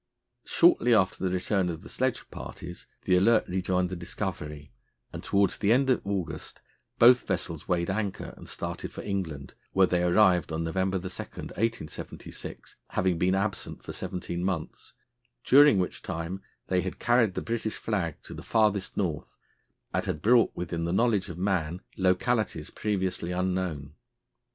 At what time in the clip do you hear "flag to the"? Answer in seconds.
17.77-18.41